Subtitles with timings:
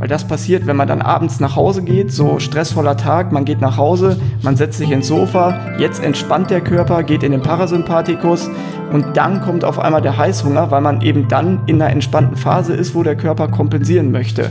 [0.00, 3.60] Weil das passiert, wenn man dann abends nach Hause geht, so stressvoller Tag, man geht
[3.60, 8.48] nach Hause, man setzt sich ins Sofa, jetzt entspannt der Körper, geht in den Parasympathikus
[8.92, 12.72] und dann kommt auf einmal der Heißhunger, weil man eben dann in einer entspannten Phase
[12.72, 14.50] ist, wo der Körper kompensieren möchte.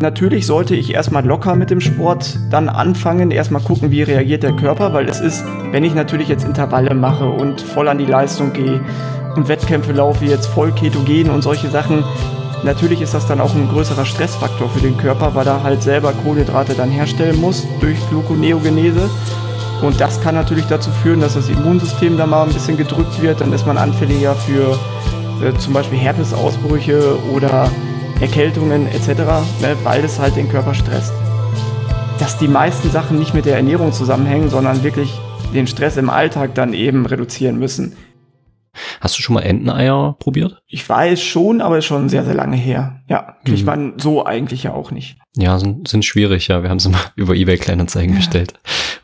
[0.00, 4.56] Natürlich sollte ich erstmal locker mit dem Sport dann anfangen, erstmal gucken, wie reagiert der
[4.56, 8.54] Körper, weil es ist, wenn ich natürlich jetzt Intervalle mache und voll an die Leistung
[8.54, 8.80] gehe
[9.36, 12.02] und Wettkämpfe laufe, jetzt voll ketogen und solche Sachen,
[12.66, 16.12] Natürlich ist das dann auch ein größerer Stressfaktor für den Körper, weil er halt selber
[16.12, 19.08] Kohlenhydrate dann herstellen muss durch Gluconeogenese.
[19.82, 23.40] Und das kann natürlich dazu führen, dass das Immunsystem da mal ein bisschen gedrückt wird.
[23.40, 24.76] Dann ist man anfälliger für
[25.44, 27.70] äh, zum Beispiel Herpesausbrüche oder
[28.20, 29.10] Erkältungen etc.,
[29.60, 31.12] ne, weil es halt den Körper stresst.
[32.18, 35.16] Dass die meisten Sachen nicht mit der Ernährung zusammenhängen, sondern wirklich
[35.54, 37.96] den Stress im Alltag dann eben reduzieren müssen.
[39.00, 40.62] Hast du schon mal Enteneier probiert?
[40.66, 43.02] Ich weiß schon, aber schon sehr, sehr lange her.
[43.08, 43.66] Ja, kriegt mhm.
[43.66, 45.18] man so eigentlich ja auch nicht.
[45.36, 46.62] Ja, sind, sind schwierig, ja.
[46.62, 48.18] Wir haben sie mal über eBay Kleinanzeigen ja.
[48.18, 48.54] bestellt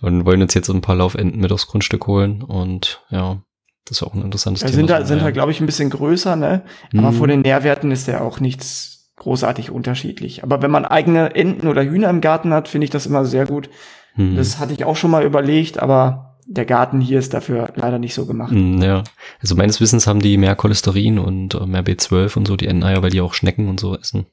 [0.01, 3.43] und wollen uns jetzt ein paar Laufenten mit aufs Grundstück holen und ja,
[3.87, 4.79] das ist auch ein interessantes ja, Thema.
[4.79, 6.63] Sind da, sind da, glaube ich, ein bisschen größer, ne?
[6.97, 7.17] Aber mhm.
[7.17, 10.43] von den Nährwerten ist ja auch nichts großartig unterschiedlich.
[10.43, 13.47] Aber wenn man eigene Enten oder Hühner im Garten hat, finde ich das immer sehr
[13.47, 13.71] gut.
[14.17, 14.37] Mhm.
[14.37, 18.15] Das hatte ich auch schon mal überlegt, aber der Garten hier ist dafür leider nicht
[18.15, 18.53] so gemacht.
[18.53, 19.05] Mm, ja,
[19.41, 23.03] also meines Wissens haben die mehr Cholesterin und äh, mehr B12 und so, die Enteneier,
[23.03, 24.27] weil die auch Schnecken und so essen.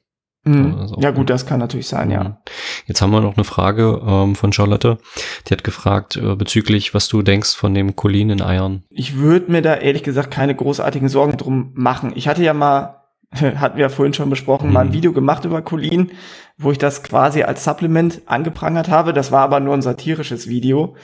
[0.44, 0.76] Mhm.
[0.78, 2.24] Also ja gut, das kann natürlich sein, ja.
[2.24, 2.36] Mm.
[2.86, 4.96] Jetzt haben wir noch eine Frage ähm, von Charlotte.
[5.46, 8.84] Die hat gefragt äh, bezüglich, was du denkst von dem Cholin in Eiern.
[8.88, 12.12] Ich würde mir da ehrlich gesagt keine großartigen Sorgen drum machen.
[12.14, 12.99] Ich hatte ja mal
[13.40, 14.72] hatten wir ja vorhin schon besprochen, mhm.
[14.72, 14.94] mal ein mhm.
[14.94, 16.10] Video gemacht über Cholin,
[16.58, 19.12] wo ich das quasi als Supplement angeprangert habe.
[19.12, 20.96] Das war aber nur ein satirisches Video,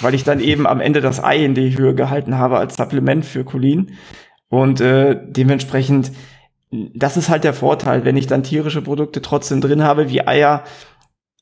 [0.00, 3.24] weil ich dann eben am Ende das Ei in die Höhe gehalten habe als Supplement
[3.24, 3.92] für Cholin.
[4.48, 6.12] Und äh, dementsprechend,
[6.70, 10.64] das ist halt der Vorteil, wenn ich dann tierische Produkte trotzdem drin habe, wie Eier.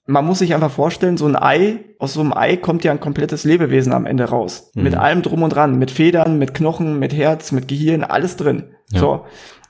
[0.09, 3.01] Man muss sich einfach vorstellen, so ein Ei, aus so einem Ei kommt ja ein
[3.01, 4.71] komplettes Lebewesen am Ende raus.
[4.75, 4.83] Mhm.
[4.83, 8.75] Mit allem drum und dran, mit Federn, mit Knochen, mit Herz, mit Gehirn, alles drin.
[8.91, 9.01] Ja.
[9.01, 9.25] So.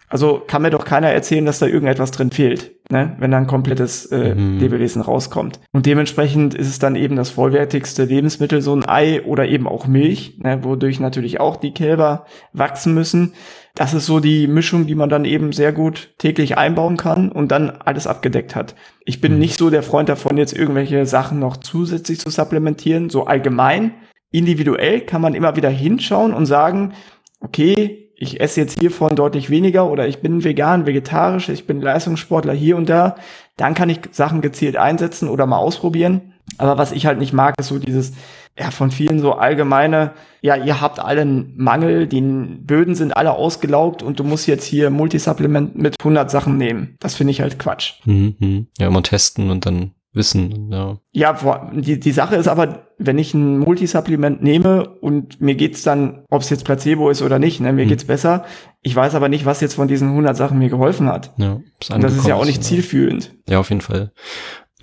[0.08, 3.16] Also kann mir doch keiner erzählen, dass da irgendetwas drin fehlt, ne?
[3.18, 4.60] wenn da ein komplettes äh, mhm.
[4.60, 5.58] Lebewesen rauskommt.
[5.72, 9.88] Und dementsprechend ist es dann eben das vollwertigste Lebensmittel, so ein Ei oder eben auch
[9.88, 10.62] Milch, ne?
[10.62, 13.32] wodurch natürlich auch die Kälber wachsen müssen.
[13.74, 17.50] Das ist so die Mischung, die man dann eben sehr gut täglich einbauen kann und
[17.50, 18.76] dann alles abgedeckt hat.
[19.04, 19.38] Ich bin mhm.
[19.40, 23.92] nicht so der Freund davon, jetzt irgendwelche Sachen noch zusätzlich zu supplementieren, so allgemein.
[24.30, 26.94] Individuell kann man immer wieder hinschauen und sagen,
[27.40, 32.54] okay, ich esse jetzt hiervon deutlich weniger oder ich bin vegan, vegetarisch, ich bin Leistungssportler
[32.54, 33.16] hier und da,
[33.56, 36.32] dann kann ich Sachen gezielt einsetzen oder mal ausprobieren.
[36.58, 38.12] Aber was ich halt nicht mag, ist so dieses,
[38.58, 43.32] ja, von vielen so allgemeine, ja, ihr habt alle einen Mangel, die Böden sind alle
[43.32, 46.96] ausgelaugt und du musst jetzt hier Multisupplement mit 100 Sachen nehmen.
[47.00, 47.94] Das finde ich halt Quatsch.
[48.04, 48.68] Mhm.
[48.78, 50.72] Ja, immer testen und dann wissen.
[50.72, 55.82] Ja, ja die, die Sache ist aber, wenn ich ein Multisupplement nehme und mir geht's
[55.82, 57.90] dann, ob es jetzt Placebo ist oder nicht, ne, mir hm.
[57.90, 58.44] geht's besser.
[58.82, 61.32] Ich weiß aber nicht, was jetzt von diesen 100 Sachen mir geholfen hat.
[61.36, 61.60] Ja,
[61.92, 63.34] und das ist ja auch nicht zielführend.
[63.48, 64.12] Ja, auf jeden Fall.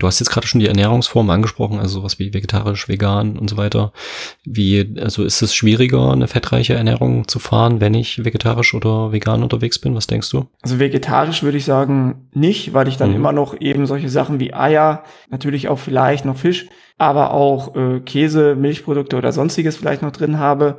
[0.00, 3.56] Du hast jetzt gerade schon die Ernährungsform angesprochen, also sowas wie vegetarisch, vegan und so
[3.56, 3.92] weiter.
[4.44, 9.44] Wie, also ist es schwieriger, eine fettreiche Ernährung zu fahren, wenn ich vegetarisch oder vegan
[9.44, 9.94] unterwegs bin?
[9.94, 10.46] Was denkst du?
[10.62, 13.16] Also vegetarisch würde ich sagen nicht, weil ich dann mhm.
[13.16, 16.66] immer noch eben solche Sachen wie Eier, natürlich auch vielleicht noch Fisch,
[16.98, 20.78] aber auch äh, Käse, Milchprodukte oder sonstiges vielleicht noch drin habe.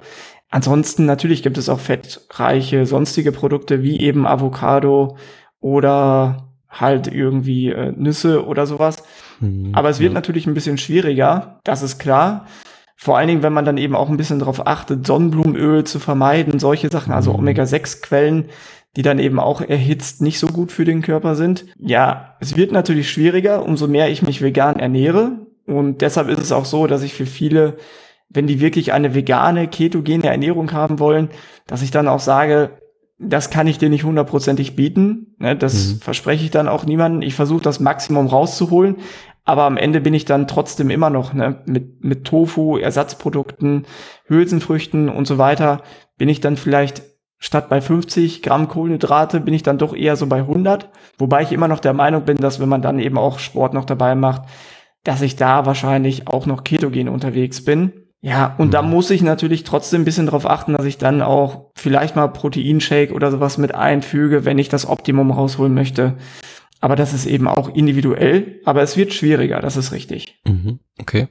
[0.49, 5.17] Ansonsten natürlich gibt es auch fettreiche sonstige Produkte wie eben Avocado
[5.61, 6.44] oder
[6.79, 9.03] halt irgendwie äh, Nüsse oder sowas.
[9.39, 10.15] Mhm, Aber es wird ja.
[10.15, 12.45] natürlich ein bisschen schwieriger, das ist klar.
[12.97, 16.59] Vor allen Dingen, wenn man dann eben auch ein bisschen darauf achtet, Sonnenblumenöl zu vermeiden,
[16.59, 17.39] solche Sachen, also mhm.
[17.39, 18.45] Omega-6-Quellen,
[18.95, 21.65] die dann eben auch erhitzt nicht so gut für den Körper sind.
[21.77, 25.33] Ja, es wird natürlich schwieriger, umso mehr ich mich vegan ernähre.
[25.65, 27.77] Und deshalb ist es auch so, dass ich für viele,
[28.29, 31.29] wenn die wirklich eine vegane, ketogene Ernährung haben wollen,
[31.67, 32.69] dass ich dann auch sage,
[33.17, 35.35] das kann ich dir nicht hundertprozentig bieten.
[35.39, 35.55] Ne?
[35.55, 35.99] Das mhm.
[35.99, 37.21] verspreche ich dann auch niemandem.
[37.21, 38.97] Ich versuche das Maximum rauszuholen.
[39.45, 43.85] Aber am Ende bin ich dann trotzdem immer noch ne, mit, mit Tofu, Ersatzprodukten,
[44.25, 45.83] Hülsenfrüchten und so weiter,
[46.17, 47.03] bin ich dann vielleicht
[47.37, 50.89] statt bei 50 Gramm Kohlenhydrate bin ich dann doch eher so bei 100.
[51.19, 53.85] Wobei ich immer noch der Meinung bin, dass wenn man dann eben auch Sport noch
[53.85, 54.43] dabei macht,
[55.03, 58.04] dass ich da wahrscheinlich auch noch ketogen unterwegs bin.
[58.25, 58.71] Ja, und mhm.
[58.71, 62.27] da muss ich natürlich trotzdem ein bisschen darauf achten, dass ich dann auch vielleicht mal
[62.27, 66.17] Proteinshake oder sowas mit einfüge, wenn ich das Optimum rausholen möchte.
[66.81, 70.39] Aber das ist eben auch individuell, aber es wird schwieriger, das ist richtig.
[70.43, 70.79] Mhm.
[70.99, 71.27] Okay.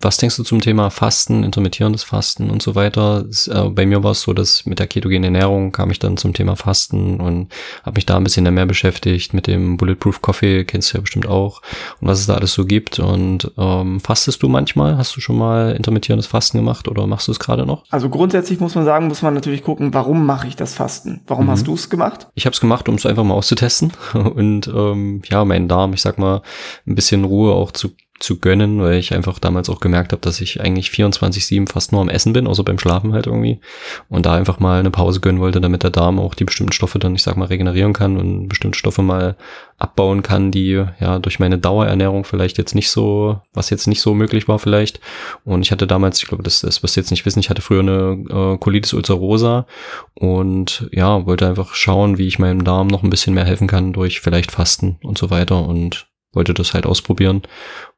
[0.00, 3.24] Was denkst du zum Thema Fasten, intermittierendes Fasten und so weiter?
[3.48, 6.32] Äh, bei mir war es so, dass mit der ketogenen Ernährung kam ich dann zum
[6.32, 7.48] Thema Fasten und
[7.82, 11.26] habe mich da ein bisschen mehr beschäftigt mit dem Bulletproof Coffee, kennst du ja bestimmt
[11.26, 11.62] auch,
[12.00, 12.98] und was es da alles so gibt.
[12.98, 14.98] Und ähm, fastest du manchmal?
[14.98, 17.84] Hast du schon mal intermittierendes Fasten gemacht oder machst du es gerade noch?
[17.90, 21.22] Also grundsätzlich muss man sagen, muss man natürlich gucken, warum mache ich das Fasten?
[21.26, 21.50] Warum mhm.
[21.50, 22.28] hast du es gemacht?
[22.34, 26.02] Ich habe es gemacht, um es einfach mal auszutesten und ähm, ja, meinen Darm, ich
[26.02, 26.42] sag mal,
[26.86, 27.90] ein bisschen Ruhe auch zu
[28.24, 32.00] zu gönnen, weil ich einfach damals auch gemerkt habe, dass ich eigentlich 24-7 fast nur
[32.00, 33.60] am Essen bin, außer beim Schlafen halt irgendwie.
[34.08, 36.98] Und da einfach mal eine Pause gönnen wollte, damit der Darm auch die bestimmten Stoffe
[36.98, 39.36] dann, ich sag mal, regenerieren kann und bestimmte Stoffe mal
[39.76, 44.14] abbauen kann, die ja durch meine Dauerernährung vielleicht jetzt nicht so, was jetzt nicht so
[44.14, 45.00] möglich war vielleicht.
[45.44, 47.60] Und ich hatte damals, ich glaube, das, das wirst du jetzt nicht wissen, ich hatte
[47.60, 49.66] früher eine äh, Colitis ulcerosa
[50.14, 53.92] und ja, wollte einfach schauen, wie ich meinem Darm noch ein bisschen mehr helfen kann
[53.92, 57.42] durch vielleicht Fasten und so weiter und wollte das halt ausprobieren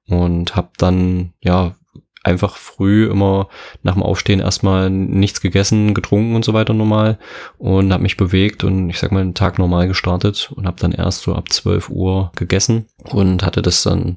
[0.09, 1.75] und habe dann ja
[2.27, 3.49] einfach früh immer
[3.85, 7.19] nach dem Aufstehen erstmal nichts gegessen, getrunken und so weiter normal
[7.57, 10.91] und habe mich bewegt und ich sag mal den Tag normal gestartet und habe dann
[10.91, 14.17] erst so ab 12 Uhr gegessen und hatte das dann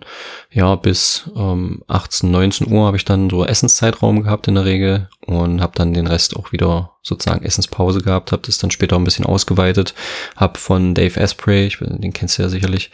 [0.51, 5.07] ja bis ähm, 18, 19 Uhr habe ich dann so Essenszeitraum gehabt in der Regel
[5.27, 9.03] und habe dann den Rest auch wieder sozusagen Essenspause gehabt, habe das dann später ein
[9.03, 9.93] bisschen ausgeweitet,
[10.35, 12.91] habe von Dave Asprey, ich, den kennst du ja sicherlich,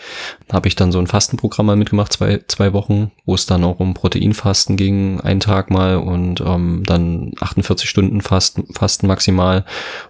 [0.51, 3.79] habe ich dann so ein Fastenprogramm mal mitgemacht, zwei, zwei Wochen, wo es dann auch
[3.79, 9.65] um Proteinfasten ging, einen Tag mal und ähm, dann 48 Stunden Fasten, Fasten maximal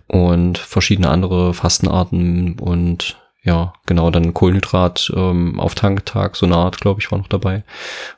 [0.07, 6.81] und verschiedene andere Fastenarten und ja, genau, dann Kohlenhydrat ähm, auf Tanktag, so eine Art,
[6.81, 7.63] glaube ich, war noch dabei.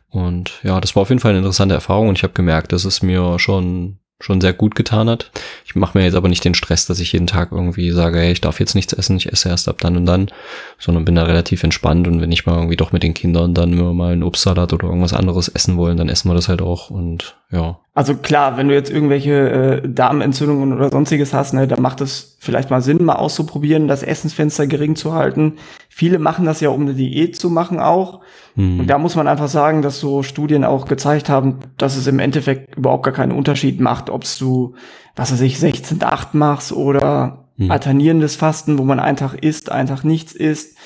[0.10, 2.86] Und ja, das war auf jeden Fall eine interessante Erfahrung und ich habe gemerkt, dass
[2.86, 5.32] es mir schon schon sehr gut getan hat.
[5.66, 8.32] Ich mache mir jetzt aber nicht den Stress, dass ich jeden Tag irgendwie sage, hey,
[8.32, 10.32] ich darf jetzt nichts essen, ich esse erst ab dann und dann,
[10.80, 13.76] sondern bin da relativ entspannt und wenn ich mal irgendwie doch mit den Kindern dann
[13.96, 17.36] mal einen Obstsalat oder irgendwas anderes essen wollen, dann essen wir das halt auch und
[17.52, 17.80] ja.
[17.94, 22.38] Also klar, wenn du jetzt irgendwelche äh, Darmentzündungen oder sonstiges hast, ne, dann macht es
[22.40, 25.54] vielleicht mal Sinn, mal auszuprobieren, das Essensfenster gering zu halten.
[25.90, 28.22] Viele machen das ja, um eine Diät zu machen auch.
[28.56, 28.82] Mhm.
[28.82, 32.20] Und da muss man einfach sagen, dass so Studien auch gezeigt haben, dass es im
[32.20, 34.76] Endeffekt überhaupt gar keinen Unterschied macht, ob du,
[35.16, 37.72] was weiß ich, 16-8 machst oder mhm.
[37.72, 40.78] alternierendes Fasten, wo man einen Tag isst, einen Tag nichts isst.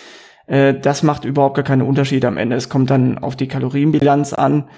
[0.45, 2.55] Äh, das macht überhaupt gar keinen Unterschied am Ende.
[2.55, 4.69] Es kommt dann auf die Kalorienbilanz an.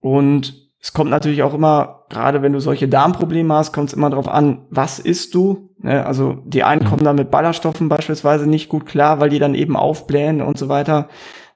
[0.00, 4.10] Und es kommt natürlich auch immer, gerade wenn du solche Darmprobleme hast, kommt es immer
[4.10, 5.70] darauf an, was isst du.
[5.78, 6.04] Ne?
[6.04, 6.88] Also die einen mhm.
[6.88, 10.68] kommen dann mit Ballaststoffen beispielsweise nicht gut klar, weil die dann eben aufblähen und so
[10.68, 11.08] weiter.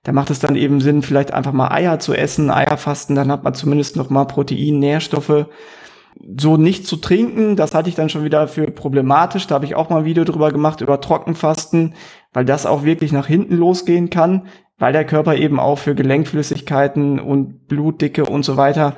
[0.03, 3.31] Da macht es dann eben Sinn, vielleicht einfach mal Eier zu essen, Eier fasten, dann
[3.31, 5.47] hat man zumindest noch mal Protein, Nährstoffe.
[6.37, 9.47] So nicht zu trinken, das hatte ich dann schon wieder für problematisch.
[9.47, 11.95] Da habe ich auch mal ein Video drüber gemacht, über Trockenfasten,
[12.33, 14.47] weil das auch wirklich nach hinten losgehen kann,
[14.81, 18.97] weil der Körper eben auch für Gelenkflüssigkeiten und Blutdicke und so weiter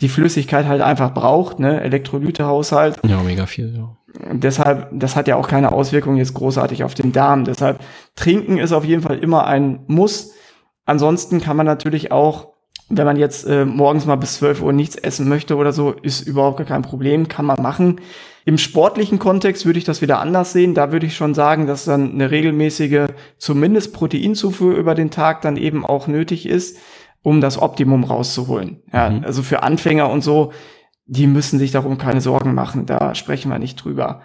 [0.00, 2.98] die Flüssigkeit halt einfach braucht, ne, Elektrolytehaushalt.
[3.06, 3.96] Ja, mega viel, ja.
[4.32, 7.44] deshalb, das hat ja auch keine Auswirkungen jetzt großartig auf den Darm.
[7.44, 7.80] Deshalb
[8.14, 10.34] trinken ist auf jeden Fall immer ein Muss.
[10.84, 12.52] Ansonsten kann man natürlich auch,
[12.88, 16.20] wenn man jetzt äh, morgens mal bis 12 Uhr nichts essen möchte oder so, ist
[16.20, 18.00] überhaupt gar kein Problem, kann man machen.
[18.44, 20.74] Im sportlichen Kontext würde ich das wieder anders sehen.
[20.74, 25.56] Da würde ich schon sagen, dass dann eine regelmäßige, zumindest Proteinzufuhr über den Tag dann
[25.56, 26.78] eben auch nötig ist,
[27.22, 28.82] um das Optimum rauszuholen.
[28.92, 29.24] Ja, mhm.
[29.24, 30.52] also für Anfänger und so,
[31.06, 32.86] die müssen sich darum keine Sorgen machen.
[32.86, 34.20] Da sprechen wir nicht drüber.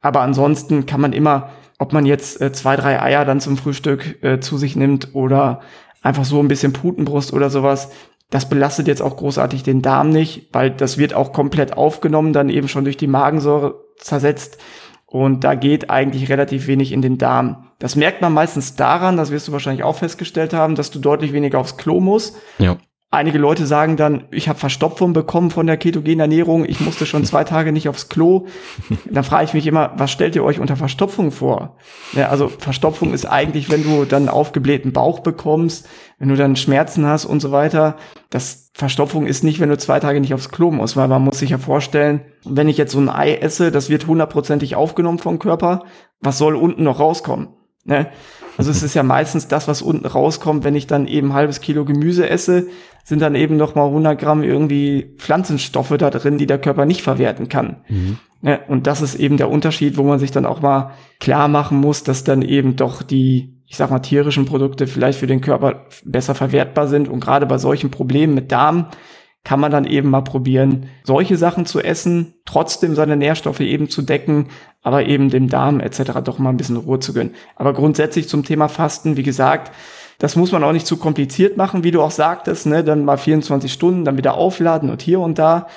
[0.00, 4.22] Aber ansonsten kann man immer, ob man jetzt äh, zwei, drei Eier dann zum Frühstück
[4.22, 5.60] äh, zu sich nimmt oder
[6.02, 7.90] einfach so ein bisschen Putenbrust oder sowas,
[8.30, 12.50] das belastet jetzt auch großartig den Darm nicht, weil das wird auch komplett aufgenommen, dann
[12.50, 14.58] eben schon durch die Magensäure zersetzt.
[15.06, 17.70] Und da geht eigentlich relativ wenig in den Darm.
[17.78, 21.32] Das merkt man meistens daran, das wirst du wahrscheinlich auch festgestellt haben, dass du deutlich
[21.32, 22.36] weniger aufs Klo musst.
[22.58, 22.76] Ja.
[23.10, 27.24] Einige Leute sagen dann, ich habe Verstopfung bekommen von der ketogenen Ernährung, ich musste schon
[27.24, 28.44] zwei Tage nicht aufs Klo.
[29.10, 31.78] Dann frage ich mich immer, was stellt ihr euch unter Verstopfung vor?
[32.12, 35.88] Ja, also Verstopfung ist eigentlich, wenn du dann aufgeblähten Bauch bekommst,
[36.18, 37.96] wenn du dann Schmerzen hast und so weiter.
[38.28, 41.38] Das Verstopfung ist nicht, wenn du zwei Tage nicht aufs Klo musst, weil man muss
[41.38, 45.38] sich ja vorstellen, wenn ich jetzt so ein Ei esse, das wird hundertprozentig aufgenommen vom
[45.38, 45.84] Körper.
[46.20, 47.48] Was soll unten noch rauskommen?
[47.84, 48.08] Ne?
[48.58, 51.84] Also es ist ja meistens das, was unten rauskommt, wenn ich dann eben halbes Kilo
[51.84, 52.66] Gemüse esse,
[53.08, 57.00] sind dann eben noch mal 100 Gramm irgendwie Pflanzenstoffe da drin, die der Körper nicht
[57.00, 57.78] verwerten kann.
[57.88, 58.18] Mhm.
[58.42, 61.78] Ja, und das ist eben der Unterschied, wo man sich dann auch mal klar machen
[61.78, 65.86] muss, dass dann eben doch die, ich sag mal, tierischen Produkte vielleicht für den Körper
[66.04, 67.08] besser verwertbar sind.
[67.08, 68.88] Und gerade bei solchen Problemen mit Darm
[69.42, 74.02] kann man dann eben mal probieren, solche Sachen zu essen, trotzdem seine Nährstoffe eben zu
[74.02, 74.48] decken,
[74.82, 76.20] aber eben dem Darm etc.
[76.22, 77.34] doch mal ein bisschen Ruhe zu gönnen.
[77.56, 79.72] Aber grundsätzlich zum Thema Fasten, wie gesagt,
[80.18, 82.82] Das muss man auch nicht zu kompliziert machen, wie du auch sagtest, ne?
[82.82, 85.68] Dann mal 24 Stunden, dann wieder aufladen und hier und da.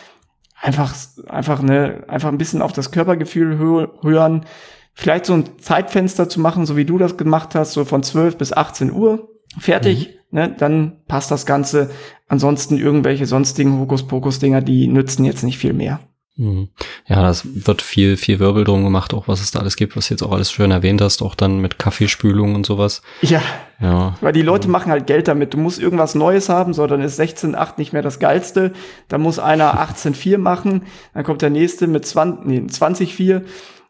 [0.60, 0.96] Einfach,
[1.28, 4.46] einfach, ne, einfach ein bisschen auf das Körpergefühl hören.
[4.94, 8.38] Vielleicht so ein Zeitfenster zu machen, so wie du das gemacht hast, so von 12
[8.38, 9.30] bis 18 Uhr.
[9.60, 10.40] Fertig, mhm.
[10.40, 10.56] ne?
[10.58, 11.92] Dann passt das Ganze.
[12.28, 16.00] Ansonsten irgendwelche sonstigen Hokuspokus-Dinger, die nützen jetzt nicht viel mehr.
[16.38, 16.70] Mhm.
[17.08, 20.08] Ja, das wird viel, viel Wirbel drum gemacht, auch was es da alles gibt, was
[20.08, 23.02] du jetzt auch alles schön erwähnt hast, auch dann mit Kaffeespülung und sowas.
[23.22, 23.42] Ja.
[23.80, 24.16] Ja.
[24.22, 25.54] Weil die Leute machen halt Geld damit.
[25.54, 28.74] Du musst irgendwas Neues haben, so, dann ist 16.8 nicht mehr das Geilste.
[29.08, 30.84] Dann muss einer 18.4 machen,
[31.14, 33.42] dann kommt der nächste mit 20, nee, 20.4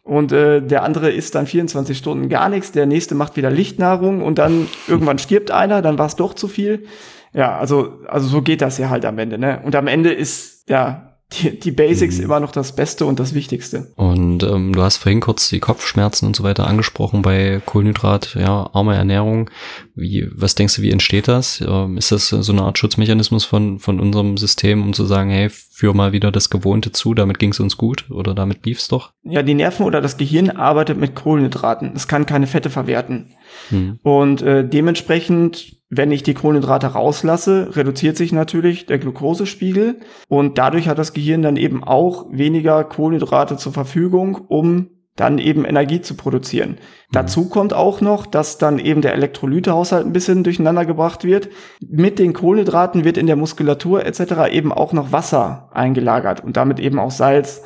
[0.03, 4.24] und äh, der andere isst dann 24 Stunden gar nichts, der nächste macht wieder Lichtnahrung
[4.24, 6.86] und dann irgendwann stirbt einer, dann war es doch zu viel.
[7.33, 9.62] Ja, also, also so geht das ja halt am Ende, ne?
[9.63, 12.25] Und am Ende ist, ja, die, die Basics mhm.
[12.25, 13.91] immer noch das Beste und das Wichtigste.
[13.95, 18.69] Und ähm, du hast vorhin kurz die Kopfschmerzen und so weiter angesprochen bei Kohlenhydrat, ja,
[18.73, 19.50] arme Ernährung.
[19.95, 21.61] Wie, was denkst du, wie entsteht das?
[21.65, 25.50] Ähm, ist das so eine Art Schutzmechanismus von, von unserem System, um zu sagen, hey,
[25.50, 29.13] führ mal wieder das Gewohnte zu, damit ging es uns gut oder damit lief's doch?
[29.23, 31.93] Ja, die Nerven oder das Gehirn arbeitet mit Kohlenhydraten.
[31.95, 33.33] Es kann keine Fette verwerten.
[33.69, 34.00] Mhm.
[34.03, 39.98] Und äh, dementsprechend wenn ich die Kohlenhydrate rauslasse, reduziert sich natürlich der Glukosespiegel
[40.29, 45.65] und dadurch hat das Gehirn dann eben auch weniger Kohlenhydrate zur Verfügung, um dann eben
[45.65, 46.71] Energie zu produzieren.
[46.71, 46.75] Mhm.
[47.12, 51.50] Dazu kommt auch noch, dass dann eben der Elektrolytehaushalt ein bisschen durcheinander gebracht wird.
[51.86, 54.50] Mit den Kohlenhydraten wird in der Muskulatur etc.
[54.50, 57.62] eben auch noch Wasser eingelagert und damit eben auch Salz.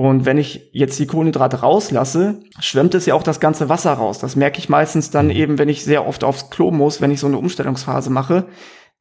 [0.00, 4.18] Und wenn ich jetzt die Kohlenhydrate rauslasse, schwemmt es ja auch das ganze Wasser raus.
[4.18, 5.32] Das merke ich meistens dann mhm.
[5.32, 8.46] eben, wenn ich sehr oft aufs Klo muss, wenn ich so eine Umstellungsphase mache.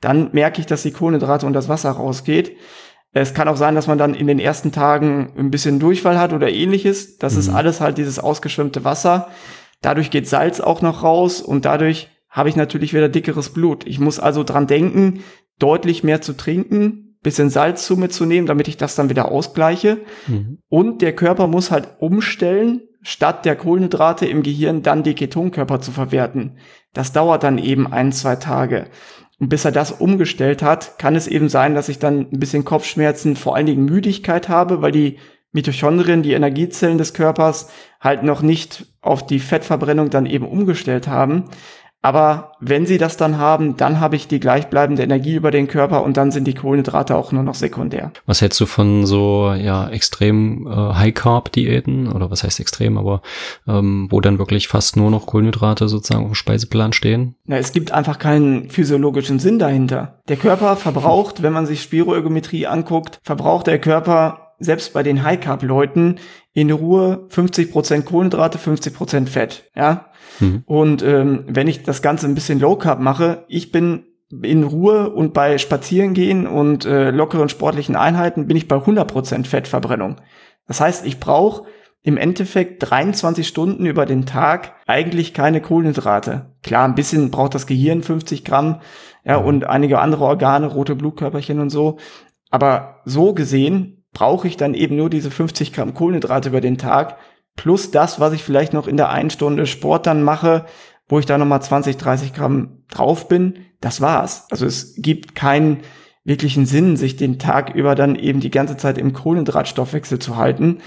[0.01, 2.51] Dann merke ich, dass die Kohlenhydrate und das Wasser rausgeht.
[3.13, 6.33] Es kann auch sein, dass man dann in den ersten Tagen ein bisschen Durchfall hat
[6.33, 7.17] oder ähnliches.
[7.17, 7.39] Das mhm.
[7.39, 9.29] ist alles halt dieses ausgeschwemmte Wasser.
[9.81, 13.87] Dadurch geht Salz auch noch raus und dadurch habe ich natürlich wieder dickeres Blut.
[13.87, 15.23] Ich muss also dran denken,
[15.59, 19.31] deutlich mehr zu trinken, bisschen Salz zu mir zu nehmen, damit ich das dann wieder
[19.31, 19.97] ausgleiche.
[20.27, 20.59] Mhm.
[20.69, 25.91] Und der Körper muss halt umstellen, statt der Kohlenhydrate im Gehirn dann die Ketonkörper zu
[25.91, 26.57] verwerten.
[26.93, 28.87] Das dauert dann eben ein, zwei Tage.
[29.39, 32.65] Und bis er das umgestellt hat, kann es eben sein, dass ich dann ein bisschen
[32.65, 35.17] Kopfschmerzen, vor allen Dingen Müdigkeit habe, weil die
[35.51, 37.69] Mitochondrien, die Energiezellen des Körpers,
[38.01, 41.45] halt noch nicht auf die Fettverbrennung dann eben umgestellt haben.
[42.01, 46.03] Aber wenn sie das dann haben, dann habe ich die gleichbleibende Energie über den Körper
[46.03, 48.13] und dann sind die Kohlenhydrate auch nur noch sekundär.
[48.25, 52.97] Was hältst du von so ja extrem äh, High Carb Diäten oder was heißt extrem,
[52.97, 53.21] aber
[53.67, 57.35] ähm, wo dann wirklich fast nur noch Kohlenhydrate sozusagen auf dem Speiseplan stehen?
[57.45, 60.21] Na, es gibt einfach keinen physiologischen Sinn dahinter.
[60.29, 65.39] Der Körper verbraucht, wenn man sich Spiroögometrie anguckt, verbraucht der Körper selbst bei den High
[65.39, 66.15] Carb Leuten
[66.53, 70.08] in Ruhe 50% Kohlenhydrate, 50% Fett, ja?
[70.39, 70.63] Mhm.
[70.65, 74.05] Und ähm, wenn ich das Ganze ein bisschen Low Carb mache, ich bin
[74.41, 80.17] in Ruhe und bei Spazierengehen und äh, lockeren sportlichen Einheiten bin ich bei 100% Fettverbrennung.
[80.67, 81.63] Das heißt, ich brauche
[82.01, 86.55] im Endeffekt 23 Stunden über den Tag eigentlich keine Kohlenhydrate.
[86.63, 88.81] Klar, ein bisschen braucht das Gehirn 50 Gramm,
[89.25, 89.45] ja, mhm.
[89.45, 91.97] und einige andere Organe, rote Blutkörperchen und so.
[92.51, 97.17] Aber so gesehen brauche ich dann eben nur diese 50 Gramm Kohlenhydrate über den Tag,
[97.59, 100.65] plus das, was ich vielleicht noch in der einen Stunde Sport dann mache,
[101.09, 104.47] wo ich da nochmal 20, 30 Gramm drauf bin, das war's.
[104.49, 105.81] Also es gibt keinen
[106.23, 110.77] wirklichen Sinn, sich den Tag über dann eben die ganze Zeit im Kohlenhydratstoffwechsel zu halten,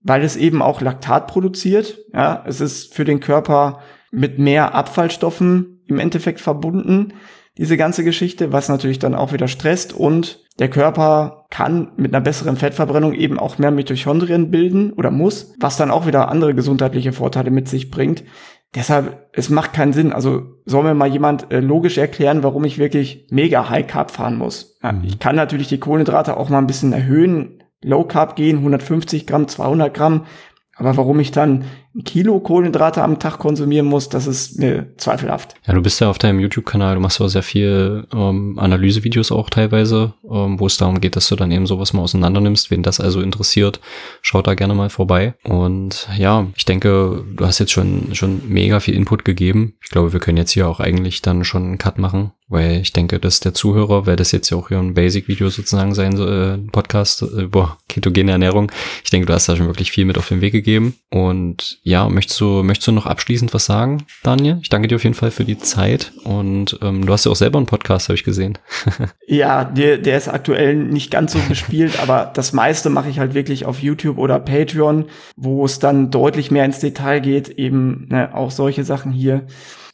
[0.00, 1.98] weil es eben auch Laktat produziert.
[2.14, 7.12] Ja, es ist für den Körper mit mehr Abfallstoffen im Endeffekt verbunden,
[7.58, 12.22] diese ganze Geschichte, was natürlich dann auch wieder stresst und der Körper kann mit einer
[12.22, 17.12] besseren Fettverbrennung eben auch mehr Mitochondrien bilden oder muss, was dann auch wieder andere gesundheitliche
[17.12, 18.24] Vorteile mit sich bringt.
[18.74, 20.12] Deshalb, es macht keinen Sinn.
[20.12, 24.38] Also soll mir mal jemand äh, logisch erklären, warum ich wirklich mega High Carb fahren
[24.38, 24.78] muss.
[24.82, 25.04] Ja, mhm.
[25.04, 29.48] Ich kann natürlich die Kohlenhydrate auch mal ein bisschen erhöhen, Low Carb gehen, 150 Gramm,
[29.48, 30.26] 200 Gramm,
[30.76, 31.64] aber warum ich dann
[32.04, 35.54] Kilo Kohlenhydrate am Tag konsumieren muss, das ist mir zweifelhaft.
[35.66, 39.50] Ja, du bist ja auf deinem YouTube-Kanal, du machst ja sehr viel ähm, Analysevideos auch
[39.50, 42.70] teilweise, ähm, wo es darum geht, dass du dann eben sowas mal auseinander nimmst.
[42.70, 43.80] Wen das also interessiert,
[44.22, 45.34] schaut da gerne mal vorbei.
[45.44, 49.74] Und ja, ich denke, du hast jetzt schon, schon mega viel Input gegeben.
[49.82, 52.92] Ich glaube, wir können jetzt hier auch eigentlich dann schon einen Cut machen weil ich
[52.92, 56.60] denke, dass der Zuhörer, weil das jetzt ja auch hier ein Basic-Video sozusagen sein soll,
[56.62, 58.70] äh, Podcast äh, über ketogene Ernährung,
[59.02, 60.94] ich denke, du hast da schon wirklich viel mit auf den Weg gegeben.
[61.10, 64.58] Und ja, möchtest du, möchtest du noch abschließend was sagen, Daniel?
[64.62, 67.36] Ich danke dir auf jeden Fall für die Zeit und ähm, du hast ja auch
[67.36, 68.56] selber einen Podcast, habe ich gesehen.
[69.26, 73.34] ja, der, der ist aktuell nicht ganz so gespielt, aber das meiste mache ich halt
[73.34, 78.32] wirklich auf YouTube oder Patreon, wo es dann deutlich mehr ins Detail geht, eben ne,
[78.32, 79.42] auch solche Sachen hier.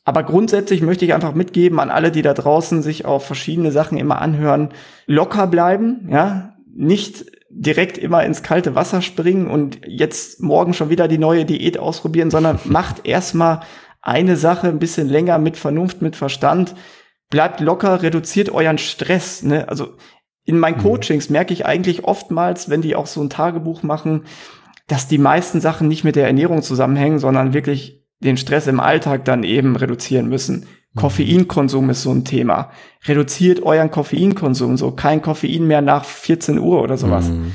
[0.05, 3.97] Aber grundsätzlich möchte ich einfach mitgeben an alle, die da draußen sich auf verschiedene Sachen
[3.97, 4.71] immer anhören,
[5.07, 11.09] locker bleiben, ja, nicht direkt immer ins kalte Wasser springen und jetzt morgen schon wieder
[11.09, 13.61] die neue Diät ausprobieren, sondern macht erstmal
[14.01, 16.75] eine Sache ein bisschen länger mit Vernunft, mit Verstand.
[17.31, 19.43] Bleibt locker, reduziert euren Stress.
[19.43, 19.69] Ne?
[19.69, 19.97] Also
[20.45, 20.83] in meinen mhm.
[20.83, 24.25] Coachings merke ich eigentlich oftmals, wenn die auch so ein Tagebuch machen,
[24.87, 29.25] dass die meisten Sachen nicht mit der Ernährung zusammenhängen, sondern wirklich den Stress im Alltag
[29.25, 30.67] dann eben reduzieren müssen.
[30.99, 32.71] Koffeinkonsum ist so ein Thema.
[33.07, 37.29] Reduziert euren Koffeinkonsum, so kein Koffein mehr nach 14 Uhr oder sowas.
[37.29, 37.55] Mhm.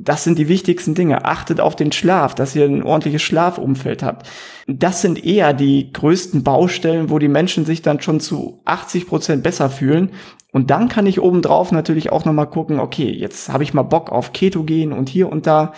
[0.00, 1.24] Das sind die wichtigsten Dinge.
[1.24, 4.28] Achtet auf den Schlaf, dass ihr ein ordentliches Schlafumfeld habt.
[4.66, 9.42] Das sind eher die größten Baustellen, wo die Menschen sich dann schon zu 80 Prozent
[9.44, 10.10] besser fühlen.
[10.50, 14.10] Und dann kann ich obendrauf natürlich auch nochmal gucken, okay, jetzt habe ich mal Bock
[14.10, 15.72] auf Ketogen und hier und da.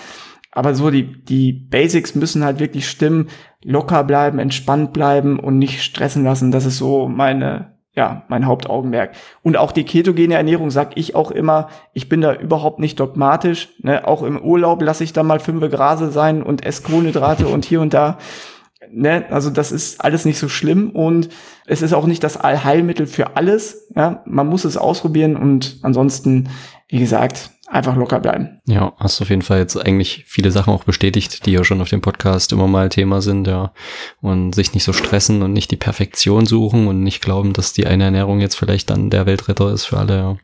[0.52, 3.28] Aber so die, die Basics müssen halt wirklich stimmen,
[3.62, 6.50] locker bleiben, entspannt bleiben und nicht stressen lassen.
[6.50, 9.12] Das ist so meine, ja, mein Hauptaugenmerk.
[9.42, 13.68] Und auch die ketogene Ernährung sag ich auch immer, ich bin da überhaupt nicht dogmatisch.
[13.82, 14.06] Ne?
[14.06, 17.80] Auch im Urlaub lasse ich da mal fünf Grase sein und esse Kohlenhydrate und hier
[17.80, 18.18] und da.
[18.90, 19.26] Ne?
[19.30, 21.28] Also das ist alles nicht so schlimm und
[21.66, 23.88] es ist auch nicht das Allheilmittel für alles.
[23.94, 24.22] Ja?
[24.24, 26.48] Man muss es ausprobieren und ansonsten,
[26.88, 28.60] wie gesagt, einfach locker bleiben.
[28.66, 31.88] Ja, hast auf jeden Fall jetzt eigentlich viele Sachen auch bestätigt, die ja schon auf
[31.88, 33.72] dem Podcast immer mal Thema sind, ja.
[34.20, 37.86] Und sich nicht so stressen und nicht die Perfektion suchen und nicht glauben, dass die
[37.86, 40.36] eine Ernährung jetzt vielleicht dann der Weltretter ist für alle, ja.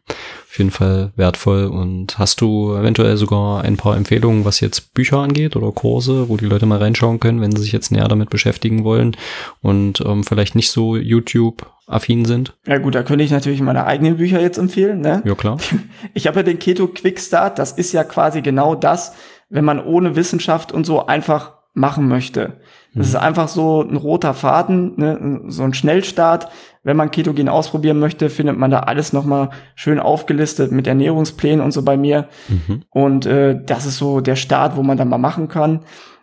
[0.57, 1.67] Auf jeden Fall wertvoll.
[1.67, 6.39] Und hast du eventuell sogar ein paar Empfehlungen, was jetzt Bücher angeht oder Kurse, wo
[6.39, 9.19] die Leute mal reinschauen können, wenn sie sich jetzt näher damit beschäftigen wollen
[9.61, 12.55] und ähm, vielleicht nicht so YouTube affin sind?
[12.67, 15.03] Ja gut, da könnte ich natürlich meine eigenen Bücher jetzt empfehlen.
[15.03, 15.21] Ne?
[15.27, 15.59] Ja klar.
[16.15, 17.59] Ich habe ja den Keto Quickstart.
[17.59, 19.13] Das ist ja quasi genau das,
[19.51, 22.61] wenn man ohne Wissenschaft und so einfach machen möchte.
[22.97, 23.11] Das mhm.
[23.11, 25.41] ist einfach so ein roter Faden, ne?
[25.49, 26.49] so ein Schnellstart.
[26.83, 31.73] Wenn man Ketogen ausprobieren möchte, findet man da alles nochmal schön aufgelistet mit Ernährungsplänen und
[31.73, 32.29] so bei mir.
[32.49, 32.83] Mhm.
[32.91, 35.81] Und äh, das ist so der Start, wo man dann mal machen kann.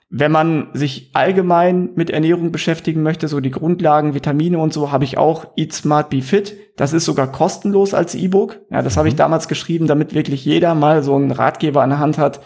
[0.09, 5.03] Wenn man sich allgemein mit Ernährung beschäftigen möchte, so die Grundlagen, Vitamine und so, habe
[5.03, 6.55] ich auch Eat Smart Be Fit.
[6.75, 8.61] Das ist sogar kostenlos als E-Book.
[8.71, 8.99] Ja, das mhm.
[8.99, 9.19] habe ich mhm.
[9.19, 12.41] damals geschrieben, damit wirklich jeder mal so einen Ratgeber an der Hand hat,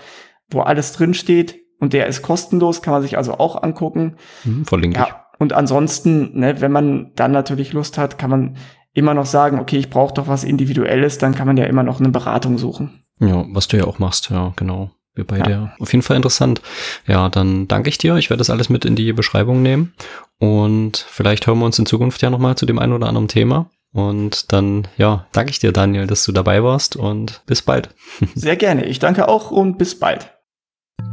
[0.50, 1.67] wo alles drin steht.
[1.80, 4.16] Und der ist kostenlos, kann man sich also auch angucken.
[4.44, 5.26] Mhm, verlinke ja.
[5.40, 8.58] Und ansonsten, ne, wenn man dann natürlich Lust hat, kann man
[8.94, 12.00] immer noch sagen, okay, ich brauche doch was Individuelles, dann kann man ja immer noch
[12.00, 13.04] eine Beratung suchen.
[13.20, 14.92] Ja, was du ja auch machst, ja, genau.
[15.14, 15.74] Wir beide ja.
[15.80, 16.62] Auf jeden Fall interessant.
[17.08, 18.16] Ja, dann danke ich dir.
[18.18, 19.94] Ich werde das alles mit in die Beschreibung nehmen.
[20.38, 23.70] Und vielleicht hören wir uns in Zukunft ja nochmal zu dem einen oder anderen Thema.
[23.92, 27.90] Und dann, ja, danke ich dir, Daniel, dass du dabei warst und bis bald.
[28.36, 28.86] Sehr gerne.
[28.86, 30.37] Ich danke auch und bis bald.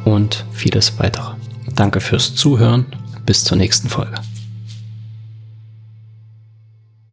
[0.04, 1.32] und vieles weitere.
[1.74, 2.86] Danke fürs Zuhören
[3.26, 4.14] bis zur nächsten Folge.